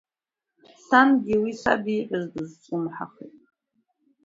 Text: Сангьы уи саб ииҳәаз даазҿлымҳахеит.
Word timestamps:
Сангьы 0.85 1.35
уи 1.43 1.51
саб 1.61 1.83
ииҳәаз 1.89 2.25
даазҿлымҳахеит. 2.33 3.37